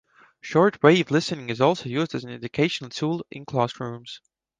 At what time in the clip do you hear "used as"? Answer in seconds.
1.87-2.23